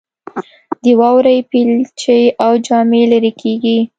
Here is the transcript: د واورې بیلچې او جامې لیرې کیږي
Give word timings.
د 0.83 0.85
واورې 0.99 1.37
بیلچې 1.49 2.21
او 2.45 2.51
جامې 2.65 3.01
لیرې 3.11 3.31
کیږي 3.41 3.77